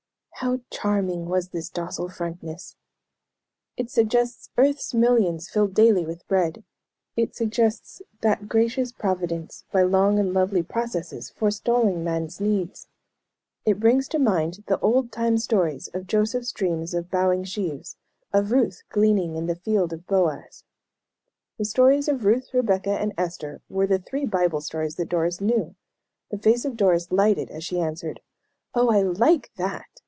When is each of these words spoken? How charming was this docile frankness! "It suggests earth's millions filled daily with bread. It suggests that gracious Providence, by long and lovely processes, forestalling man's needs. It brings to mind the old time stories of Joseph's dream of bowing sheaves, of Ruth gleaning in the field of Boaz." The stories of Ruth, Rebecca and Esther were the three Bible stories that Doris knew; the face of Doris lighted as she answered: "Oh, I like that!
How 0.35 0.59
charming 0.71 1.27
was 1.29 1.49
this 1.49 1.69
docile 1.69 2.09
frankness! 2.09 2.75
"It 3.77 3.91
suggests 3.91 4.49
earth's 4.57 4.91
millions 4.91 5.47
filled 5.51 5.75
daily 5.75 6.03
with 6.03 6.27
bread. 6.27 6.63
It 7.15 7.35
suggests 7.35 8.01
that 8.21 8.49
gracious 8.49 8.91
Providence, 8.91 9.65
by 9.71 9.83
long 9.83 10.17
and 10.17 10.33
lovely 10.33 10.63
processes, 10.63 11.29
forestalling 11.29 12.03
man's 12.03 12.41
needs. 12.41 12.87
It 13.65 13.79
brings 13.79 14.07
to 14.07 14.17
mind 14.17 14.63
the 14.65 14.79
old 14.79 15.11
time 15.11 15.37
stories 15.37 15.89
of 15.93 16.07
Joseph's 16.07 16.51
dream 16.51 16.83
of 16.91 17.11
bowing 17.11 17.43
sheaves, 17.43 17.95
of 18.33 18.51
Ruth 18.51 18.81
gleaning 18.89 19.35
in 19.35 19.45
the 19.45 19.55
field 19.57 19.93
of 19.93 20.07
Boaz." 20.07 20.63
The 21.59 21.65
stories 21.65 22.07
of 22.07 22.25
Ruth, 22.25 22.51
Rebecca 22.51 22.97
and 22.99 23.13
Esther 23.15 23.61
were 23.69 23.85
the 23.85 23.99
three 23.99 24.25
Bible 24.25 24.61
stories 24.61 24.95
that 24.95 25.07
Doris 25.09 25.39
knew; 25.39 25.75
the 26.31 26.39
face 26.39 26.65
of 26.65 26.77
Doris 26.77 27.11
lighted 27.11 27.51
as 27.51 27.63
she 27.63 27.79
answered: 27.79 28.21
"Oh, 28.73 28.89
I 28.89 29.03
like 29.03 29.51
that! 29.57 29.85